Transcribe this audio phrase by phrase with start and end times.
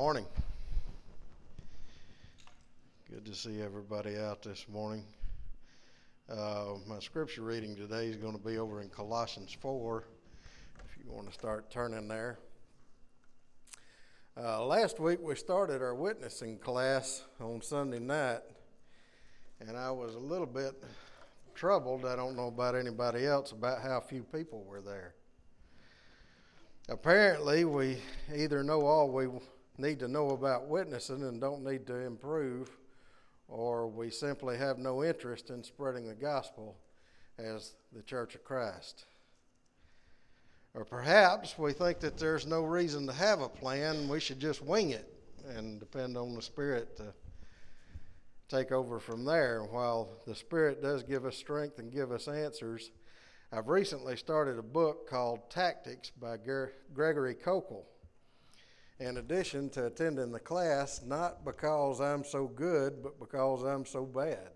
[0.00, 0.24] Morning.
[3.10, 5.04] Good to see everybody out this morning.
[6.26, 10.04] Uh, my scripture reading today is going to be over in Colossians 4,
[10.86, 12.38] if you want to start turning there.
[14.42, 18.40] Uh, last week we started our witnessing class on Sunday night,
[19.60, 20.82] and I was a little bit
[21.54, 22.06] troubled.
[22.06, 25.12] I don't know about anybody else about how few people were there.
[26.88, 27.98] Apparently, we
[28.34, 29.28] either know all we
[29.78, 32.70] need to know about witnessing and don't need to improve,
[33.48, 36.76] or we simply have no interest in spreading the gospel
[37.38, 39.06] as the Church of Christ.
[40.74, 44.62] Or perhaps we think that there's no reason to have a plan, we should just
[44.62, 45.12] wing it
[45.48, 47.12] and depend on the Spirit to
[48.48, 49.64] take over from there.
[49.64, 52.90] While the Spirit does give us strength and give us answers,
[53.52, 57.82] I've recently started a book called Tactics by Gregory Koukl
[59.00, 64.04] in addition to attending the class, not because I'm so good, but because I'm so
[64.04, 64.50] bad.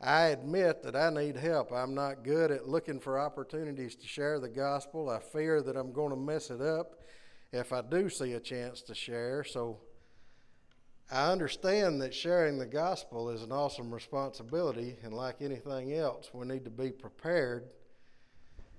[0.00, 1.70] I admit that I need help.
[1.72, 5.10] I'm not good at looking for opportunities to share the gospel.
[5.10, 7.02] I fear that I'm going to mess it up
[7.52, 9.44] if I do see a chance to share.
[9.44, 9.80] So
[11.10, 16.46] I understand that sharing the gospel is an awesome responsibility, and like anything else, we
[16.46, 17.70] need to be prepared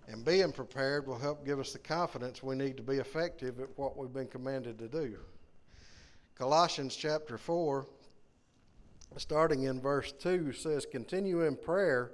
[0.09, 3.69] and being prepared will help give us the confidence we need to be effective at
[3.77, 5.17] what we've been commanded to do.
[6.33, 7.85] Colossians chapter 4,
[9.17, 12.11] starting in verse 2, says, Continue in prayer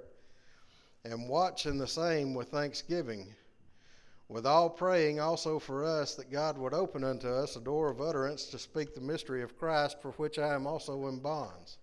[1.04, 3.34] and watch in the same with thanksgiving,
[4.28, 8.02] with all praying also for us that God would open unto us a door of
[8.02, 11.78] utterance to speak the mystery of Christ, for which I am also in bonds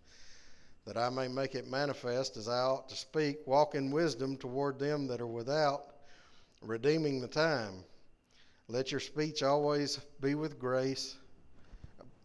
[0.86, 4.80] that I may make it manifest as I ought to speak, walk in wisdom toward
[4.80, 5.93] them that are without,
[6.64, 7.84] redeeming the time.
[8.68, 11.18] Let your speech always be with grace.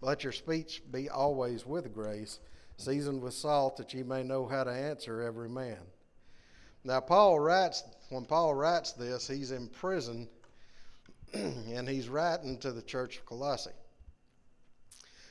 [0.00, 2.39] Let your speech be always with grace,
[2.77, 5.78] seasoned with salt, that ye may know how to answer every man.
[6.85, 10.29] Now, Paul writes, when Paul writes this, he's in prison
[11.34, 13.70] and he's writing to the church of Colossae.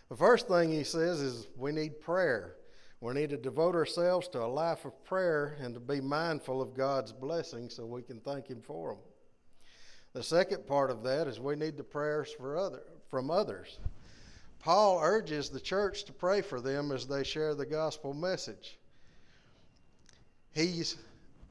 [0.09, 2.55] The first thing he says is we need prayer.
[2.99, 6.73] We need to devote ourselves to a life of prayer and to be mindful of
[6.73, 8.99] God's blessings so we can thank Him for them.
[10.13, 13.77] The second part of that is we need the prayers for other, from others.
[14.59, 18.79] Paul urges the church to pray for them as they share the gospel message.
[20.55, 20.83] He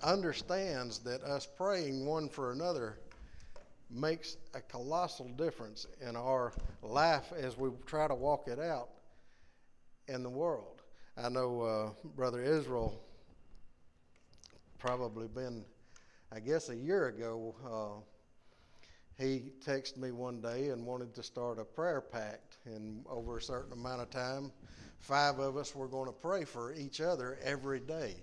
[0.02, 2.98] understands that us praying one for another
[3.88, 6.52] makes a colossal difference in our
[6.82, 8.88] life as we try to walk it out
[10.08, 10.82] in the world.
[11.19, 13.00] I know uh, Brother Israel,
[14.78, 15.65] probably been,
[16.31, 18.03] I guess, a year ago, uh,
[19.19, 22.59] he texted me one day and wanted to start a prayer pact.
[22.66, 24.53] And over a certain amount of time,
[24.99, 28.16] five of us were going to pray for each other every day.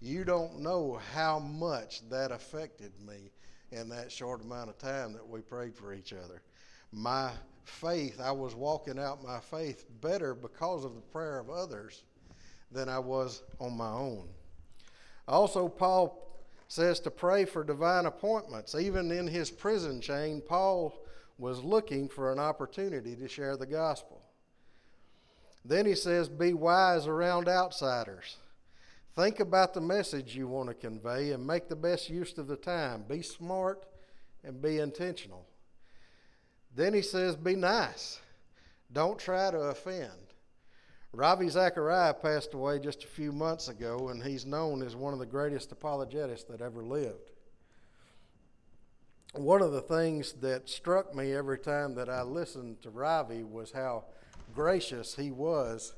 [0.00, 3.32] You don't know how much that affected me
[3.72, 6.42] in that short amount of time that we prayed for each other.
[6.92, 7.32] My
[7.64, 12.04] faith, I was walking out my faith better because of the prayer of others
[12.70, 14.28] than I was on my own.
[15.26, 16.20] Also, Paul
[16.68, 18.74] says to pray for divine appointments.
[18.74, 20.94] Even in his prison chain, Paul
[21.38, 24.22] was looking for an opportunity to share the gospel.
[25.64, 28.36] Then he says, Be wise around outsiders.
[29.16, 32.56] Think about the message you want to convey and make the best use of the
[32.56, 33.04] time.
[33.08, 33.84] Be smart
[34.44, 35.46] and be intentional.
[36.74, 38.20] Then he says, Be nice.
[38.92, 40.29] Don't try to offend.
[41.12, 45.18] Ravi Zacharias passed away just a few months ago, and he's known as one of
[45.18, 47.32] the greatest apologetists that ever lived.
[49.34, 53.72] One of the things that struck me every time that I listened to Ravi was
[53.72, 54.04] how
[54.54, 55.94] gracious he was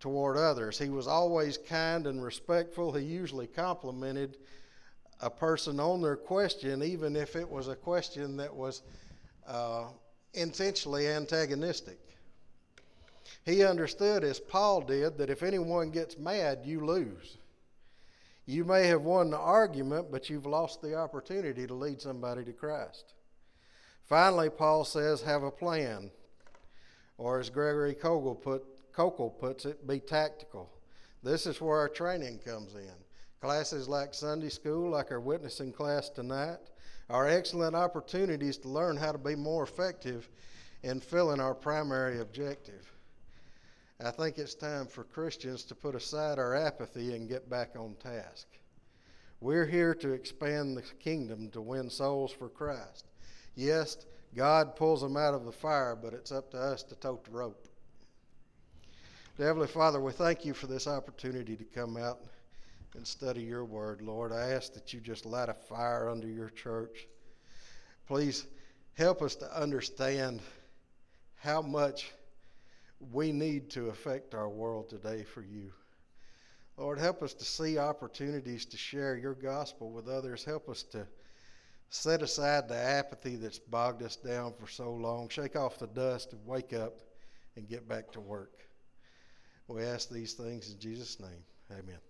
[0.00, 0.78] toward others.
[0.78, 2.92] He was always kind and respectful.
[2.92, 4.38] He usually complimented
[5.20, 8.82] a person on their question, even if it was a question that was
[9.46, 9.84] uh,
[10.32, 11.98] intentionally antagonistic.
[13.44, 17.38] He understood, as Paul did, that if anyone gets mad, you lose.
[18.46, 22.52] You may have won the argument, but you've lost the opportunity to lead somebody to
[22.52, 23.14] Christ.
[24.04, 26.10] Finally, Paul says, have a plan.
[27.16, 30.70] Or as Gregory Kogel, put, Koukl puts it, be tactical.
[31.22, 32.90] This is where our training comes in.
[33.40, 36.58] Classes like Sunday school, like our witnessing class tonight,
[37.08, 40.28] are excellent opportunities to learn how to be more effective
[40.82, 42.92] in filling our primary objective.
[44.02, 47.96] I think it's time for Christians to put aside our apathy and get back on
[48.02, 48.46] task.
[49.40, 53.06] We're here to expand the kingdom to win souls for Christ.
[53.56, 53.98] Yes,
[54.34, 57.30] God pulls them out of the fire, but it's up to us to tote the
[57.30, 57.66] rope.
[59.36, 62.20] Heavenly Father, we thank you for this opportunity to come out
[62.94, 64.32] and study your word, Lord.
[64.32, 67.06] I ask that you just light a fire under your church.
[68.06, 68.46] Please
[68.94, 70.40] help us to understand
[71.36, 72.12] how much
[73.00, 75.72] we need to affect our world today for you.
[76.76, 80.44] Lord, help us to see opportunities to share your gospel with others.
[80.44, 81.06] Help us to
[81.90, 85.28] set aside the apathy that's bogged us down for so long.
[85.28, 87.00] Shake off the dust and wake up
[87.56, 88.52] and get back to work.
[89.68, 91.44] We ask these things in Jesus' name.
[91.70, 92.09] Amen.